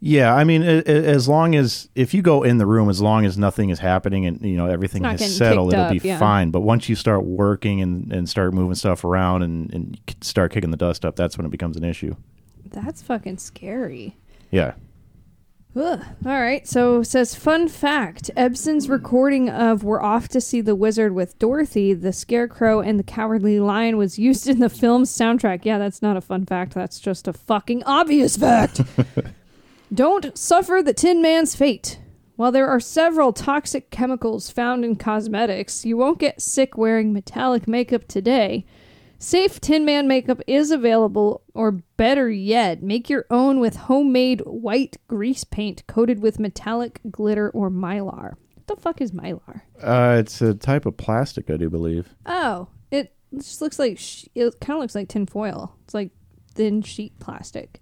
Yeah, 0.00 0.32
I 0.32 0.44
mean, 0.44 0.62
a- 0.62 0.78
a- 0.86 1.06
as 1.06 1.28
long 1.28 1.56
as 1.56 1.88
if 1.96 2.14
you 2.14 2.22
go 2.22 2.44
in 2.44 2.58
the 2.58 2.66
room, 2.66 2.88
as 2.88 3.00
long 3.02 3.24
as 3.26 3.36
nothing 3.36 3.70
is 3.70 3.80
happening 3.80 4.26
and 4.26 4.40
you 4.42 4.56
know 4.56 4.66
everything 4.66 5.02
not 5.02 5.14
is 5.14 5.20
getting 5.20 5.34
settled, 5.34 5.70
kicked 5.70 5.80
it'll 5.80 5.96
up, 5.96 6.02
be 6.02 6.08
yeah. 6.08 6.18
fine. 6.18 6.50
But 6.52 6.60
once 6.60 6.88
you 6.88 6.94
start 6.94 7.24
working 7.24 7.80
and, 7.80 8.12
and 8.12 8.28
start 8.28 8.54
moving 8.54 8.76
stuff 8.76 9.02
around 9.02 9.42
and, 9.42 9.72
and 9.74 10.00
start 10.20 10.52
kicking 10.52 10.70
the 10.70 10.76
dust 10.76 11.04
up, 11.04 11.16
that's 11.16 11.36
when 11.36 11.46
it 11.46 11.50
becomes 11.50 11.76
an 11.76 11.82
issue. 11.82 12.14
That's 12.70 13.02
fucking 13.02 13.38
scary. 13.38 14.16
Yeah. 14.52 14.74
Ugh. 15.78 16.04
All 16.26 16.40
right. 16.40 16.66
So 16.66 17.00
it 17.00 17.04
says 17.04 17.36
fun 17.36 17.68
fact: 17.68 18.30
Ebsen's 18.36 18.88
recording 18.88 19.48
of 19.48 19.84
"We're 19.84 20.02
Off 20.02 20.26
to 20.28 20.40
See 20.40 20.60
the 20.60 20.74
Wizard" 20.74 21.14
with 21.14 21.38
Dorothy, 21.38 21.94
the 21.94 22.12
Scarecrow, 22.12 22.80
and 22.80 22.98
the 22.98 23.04
Cowardly 23.04 23.60
Lion 23.60 23.96
was 23.96 24.18
used 24.18 24.48
in 24.48 24.58
the 24.58 24.68
film's 24.68 25.16
soundtrack. 25.16 25.64
Yeah, 25.64 25.78
that's 25.78 26.02
not 26.02 26.16
a 26.16 26.20
fun 26.20 26.46
fact. 26.46 26.74
That's 26.74 26.98
just 26.98 27.28
a 27.28 27.32
fucking 27.32 27.84
obvious 27.84 28.36
fact. 28.36 28.80
Don't 29.94 30.36
suffer 30.36 30.82
the 30.84 30.92
Tin 30.92 31.22
Man's 31.22 31.54
fate. 31.54 32.00
While 32.34 32.50
there 32.52 32.68
are 32.68 32.80
several 32.80 33.32
toxic 33.32 33.90
chemicals 33.90 34.50
found 34.50 34.84
in 34.84 34.96
cosmetics, 34.96 35.84
you 35.84 35.96
won't 35.96 36.18
get 36.18 36.42
sick 36.42 36.76
wearing 36.76 37.12
metallic 37.12 37.68
makeup 37.68 38.08
today. 38.08 38.64
Safe 39.20 39.60
Tin 39.60 39.84
Man 39.84 40.06
makeup 40.06 40.40
is 40.46 40.70
available, 40.70 41.42
or 41.54 41.72
better 41.96 42.30
yet, 42.30 42.82
make 42.82 43.10
your 43.10 43.26
own 43.30 43.58
with 43.58 43.74
homemade 43.76 44.40
white 44.46 44.96
grease 45.08 45.42
paint 45.44 45.82
coated 45.88 46.20
with 46.20 46.38
metallic 46.38 47.00
glitter 47.10 47.50
or 47.50 47.68
mylar. 47.68 48.34
What 48.54 48.66
the 48.68 48.76
fuck 48.76 49.00
is 49.00 49.10
mylar? 49.10 49.62
Uh, 49.82 50.16
it's 50.20 50.40
a 50.40 50.54
type 50.54 50.86
of 50.86 50.96
plastic, 50.96 51.50
I 51.50 51.56
do 51.56 51.68
believe. 51.68 52.14
Oh, 52.26 52.68
it 52.92 53.12
just 53.36 53.60
looks 53.60 53.78
like 53.80 53.98
sh- 53.98 54.26
it 54.36 54.60
kind 54.60 54.76
of 54.76 54.82
looks 54.82 54.94
like 54.94 55.08
tin 55.08 55.26
foil. 55.26 55.74
It's 55.84 55.94
like 55.94 56.12
thin 56.54 56.82
sheet 56.82 57.18
plastic. 57.18 57.80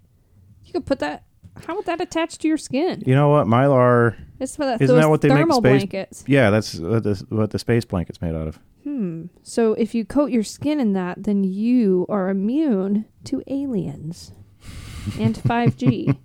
You 0.63 0.73
could 0.73 0.87
put 0.87 0.99
that. 0.99 1.23
How 1.67 1.75
would 1.75 1.85
that 1.85 2.01
attach 2.01 2.37
to 2.39 2.47
your 2.47 2.57
skin? 2.57 3.01
You 3.05 3.15
know 3.15 3.29
what, 3.29 3.47
Mylar? 3.47 4.15
It's 4.39 4.55
for 4.55 4.65
that, 4.65 4.79
Isn't 4.81 4.95
that 4.95 5.09
what 5.09 5.21
they 5.21 5.29
make 5.29 5.37
thermal 5.39 5.57
space- 5.57 5.71
blankets. 5.81 6.23
Yeah, 6.27 6.49
that's 6.51 6.75
what 6.79 7.03
the, 7.03 7.25
what 7.29 7.49
the 7.51 7.57
space 7.59 7.83
blanket's 7.85 8.21
made 8.21 8.35
out 8.35 8.47
of. 8.47 8.59
Hmm. 8.87 9.25
So 9.43 9.73
if 9.73 9.93
you 9.93 10.05
coat 10.05 10.31
your 10.31 10.43
skin 10.43 10.79
in 10.79 10.93
that, 10.93 11.23
then 11.23 11.43
you 11.43 12.05
are 12.07 12.29
immune 12.29 13.03
to 13.25 13.43
aliens 13.47 14.31
and 15.19 15.35
5G. 15.43 16.17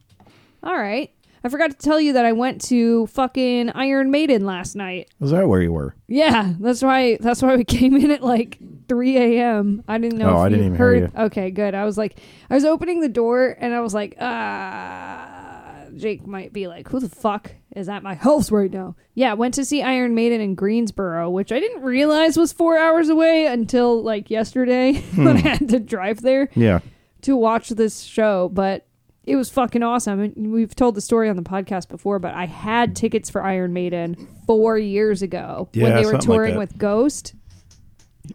All 0.63 0.79
right. 0.79 1.11
I 1.43 1.49
forgot 1.49 1.73
to 1.73 1.77
tell 1.77 2.01
you 2.01 2.13
that 2.13 2.25
I 2.25 2.31
went 2.31 2.61
to 2.67 3.09
fucking 3.09 3.71
Iron 3.71 4.13
Maiden 4.13 4.47
last 4.47 4.77
night. 4.77 5.11
Is 5.21 5.33
that 5.33 5.49
where 5.49 5.61
you 5.61 5.73
were? 5.73 5.97
Yeah, 6.07 6.55
that's 6.61 6.83
why. 6.83 7.17
That's 7.19 7.43
why 7.43 7.57
we 7.57 7.65
came 7.79 7.97
in 7.97 8.13
at 8.13 8.23
like 8.23 8.59
3 8.87 9.17
a.m. 9.17 9.83
I 9.89 9.99
didn't 9.99 10.19
know. 10.19 10.31
Oh, 10.31 10.35
if 10.35 10.39
I 10.39 10.49
didn't 10.51 10.61
you 10.61 10.67
even 10.67 10.77
hear 10.77 11.01
heard. 11.09 11.17
Okay, 11.17 11.51
good. 11.51 11.75
I 11.75 11.85
was 11.85 11.99
like, 11.99 12.21
I 12.49 12.55
was 12.55 12.65
opening 12.65 13.01
the 13.01 13.09
door 13.09 13.57
and 13.59 13.75
I 13.75 13.81
was 13.81 13.93
like, 13.93 14.15
ah. 14.21 15.87
Jake 15.97 16.29
might 16.29 16.53
be 16.53 16.69
like, 16.69 16.89
who 16.89 17.01
the 17.01 17.09
fuck 17.09 17.53
is 17.75 17.89
at 17.89 18.03
my 18.03 18.15
house 18.27 18.51
right 18.51 18.71
now? 18.71 18.97
Yeah, 19.15 19.35
went 19.35 19.55
to 19.55 19.65
see 19.65 19.83
Iron 19.83 20.15
Maiden 20.15 20.41
in 20.41 20.55
Greensboro, 20.55 21.31
which 21.31 21.53
I 21.53 21.61
didn't 21.61 21.83
realize 21.83 22.37
was 22.37 22.53
four 22.53 22.79
hours 22.79 23.09
away 23.09 23.47
until 23.47 24.03
like 24.03 24.31
yesterday 24.31 24.95
when 25.15 25.37
I 25.37 25.41
hmm. 25.41 25.47
had 25.47 25.69
to 25.71 25.81
drive 25.81 26.23
there 26.23 26.49
Yeah. 26.55 26.81
to 27.23 27.37
watch 27.37 27.71
this 27.71 28.03
show, 28.03 28.51
but 28.53 28.87
it 29.25 29.37
was 29.37 29.51
fucking 29.51 29.83
awesome. 29.83 30.21
And 30.21 30.53
we've 30.53 30.75
told 30.75 30.95
the 30.95 31.01
story 31.01 31.29
on 31.29 31.37
the 31.37 31.43
podcast 31.43 31.89
before, 31.89 32.19
but 32.19 32.35
I 32.35 32.47
had 32.47 32.97
tickets 32.97 33.31
for 33.31 33.43
Iron 33.43 33.73
Maiden 33.73 34.29
four 34.47 34.79
years 34.79 35.23
ago 35.23 35.69
when 35.75 35.95
they 35.95 36.05
were 36.05 36.13
something 36.13 36.29
like 36.29 36.37
touring 36.37 36.57
with 36.57 36.77
Ghost. 36.77 37.35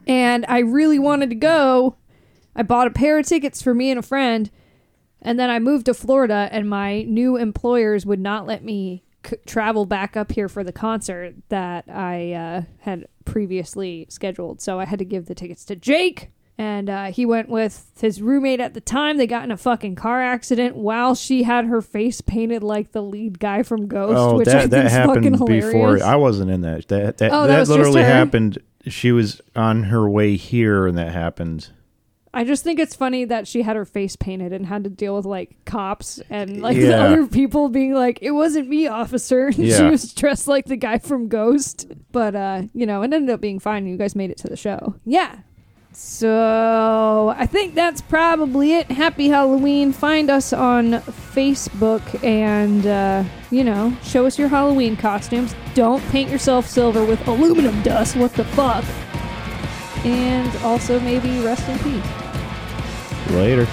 And 0.06 0.46
I 0.48 0.60
really 0.60 1.00
wanted 1.00 1.30
to 1.30 1.36
go. 1.36 1.98
I 2.56 2.64
bought 2.64 2.88
a 2.88 2.92
pair 2.92 3.20
of 3.20 3.26
tickets 3.26 3.62
for 3.62 3.74
me 3.74 3.90
and 3.92 4.00
a 4.00 4.04
friend. 4.04 4.50
And 5.22 5.40
then 5.40 5.50
I 5.50 5.60
moved 5.60 5.88
to 5.88 5.94
Florida, 5.94 6.48
and 6.52 6.70
my 6.70 7.02
new 7.04 7.38
employers 7.38 8.06
would 8.06 8.20
not 8.20 8.46
let 8.46 8.64
me 8.64 9.04
c- 9.28 9.36
travel 9.46 9.86
back 9.86 10.16
up 10.18 10.32
here 10.32 10.48
for 10.50 10.64
the 10.64 10.72
concert 10.72 11.36
that 11.50 11.86
I 11.90 12.34
uh, 12.34 12.62
had 12.80 13.08
previously 13.26 14.06
scheduled. 14.10 14.62
So 14.62 14.80
I 14.80 14.86
had 14.86 15.00
to 15.00 15.06
give 15.06 15.26
the 15.26 15.36
tickets 15.36 15.64
to 15.66 15.76
Jake, 15.76 16.30
and 16.58 16.90
uh, 16.90 17.06
he 17.12 17.26
went 17.26 17.50
with 17.50 17.92
his 18.00 18.22
roommate 18.22 18.60
at 18.60 18.74
the 18.74 18.82
time. 18.82 19.18
They 19.18 19.28
got 19.28 19.44
in 19.44 19.52
a 19.52 19.58
fucking 19.58 19.96
car 19.96 20.22
accident 20.24 20.76
while 20.76 21.14
she 21.16 21.44
had 21.44 21.66
her 21.66 21.82
face 21.82 22.22
painted 22.22 22.64
like 22.64 22.92
the 22.94 23.04
lead 23.04 23.40
guy 23.40 23.64
from 23.64 23.88
Ghost, 23.88 24.18
oh, 24.18 24.38
which 24.38 24.48
I 24.48 24.54
that 24.54 24.60
think 24.62 24.72
that 24.72 24.86
is 24.88 24.92
fucking 24.94 25.08
happened 25.08 25.36
hilarious. 25.38 25.66
before. 25.74 26.04
I 26.04 26.16
wasn't 26.16 26.50
in 26.52 26.62
that. 26.62 26.88
That 26.88 27.18
that, 27.20 27.32
Oh, 27.32 27.42
that 27.44 27.48
that 27.48 27.60
was 27.60 27.70
just 27.70 27.78
literally 27.78 28.02
her? 28.02 28.08
happened. 28.10 28.58
She 28.88 29.12
was 29.12 29.42
on 29.56 29.84
her 29.84 30.10
way 30.10 30.36
here, 30.38 30.88
and 30.88 30.98
that 30.98 31.12
happened. 31.12 31.70
I 32.34 32.44
just 32.44 32.64
think 32.64 32.80
it's 32.80 32.94
funny 32.96 33.26
that 33.26 33.48
she 33.48 33.62
had 33.64 33.76
her 33.76 33.86
face 33.86 34.16
painted 34.16 34.54
and 34.54 34.66
had 34.66 34.84
to 34.84 34.90
deal 34.90 35.16
with 35.16 35.26
like 35.26 35.56
cops 35.66 36.20
and 36.30 36.62
like 36.62 36.76
the 36.78 36.84
Yeah. 36.90 37.06
other 37.06 37.26
people 37.28 37.70
being 37.70 37.94
like, 37.94 38.20
"It 38.22 38.32
wasn't 38.32 38.68
me, 38.68 38.86
officer." 38.88 39.52
she 39.54 39.70
Yeah. 39.70 39.90
was 39.90 40.14
dressed 40.14 40.48
like 40.48 40.66
the 40.66 40.76
guy 40.76 41.00
from 41.00 41.30
Ghost, 41.30 41.88
but 42.12 42.36
uh, 42.36 42.64
you 42.74 42.86
know, 42.86 43.02
it 43.02 43.14
ended 43.14 43.30
up 43.30 43.42
being 43.42 43.60
fine. 43.60 43.88
You 43.88 43.98
guys 43.98 44.16
made 44.16 44.30
it 44.30 44.38
to 44.40 44.48
the 44.48 44.58
show. 44.58 44.96
Yeah. 45.06 45.38
So 45.94 47.34
I 47.36 47.48
think 47.48 47.74
that's 47.74 48.02
probably 48.02 48.74
it. 48.74 48.92
Happy 48.92 49.30
Halloween! 49.30 49.92
Find 49.94 50.30
us 50.30 50.54
on 50.54 50.92
Facebook 51.34 52.24
and 52.24 52.86
uh, 52.86 53.24
you 53.50 53.64
know, 53.64 53.96
show 54.04 54.26
us 54.28 54.38
your 54.38 54.48
Halloween 54.48 54.96
costumes. 54.96 55.56
Don't 55.74 56.04
paint 56.10 56.30
yourself 56.30 56.68
silver 56.68 57.04
with 57.04 57.26
aluminum 57.28 57.82
dust. 57.82 58.16
What 58.16 58.34
the 58.34 58.44
fuck? 58.46 58.84
And 60.08 60.56
also 60.64 61.02
maybe 61.02 61.40
rest 61.42 61.68
in 61.68 61.78
peace. 61.80 63.32
Later. 63.32 63.68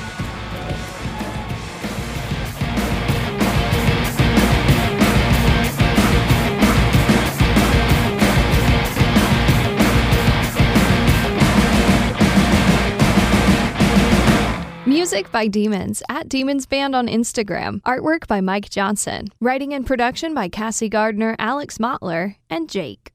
Music 14.86 15.30
by 15.30 15.46
Demons 15.46 16.02
at 16.08 16.28
Demons 16.28 16.66
Band 16.66 16.96
on 16.96 17.06
Instagram. 17.06 17.80
Artwork 17.82 18.26
by 18.26 18.40
Mike 18.40 18.70
Johnson. 18.70 19.28
Writing 19.40 19.72
and 19.72 19.86
production 19.86 20.34
by 20.34 20.48
Cassie 20.48 20.88
Gardner, 20.88 21.36
Alex 21.38 21.78
Motler, 21.78 22.36
and 22.48 22.68
Jake. 22.68 23.12